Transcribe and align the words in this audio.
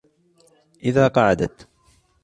إذَا 0.83 1.07
قَعَدْت 1.07 1.67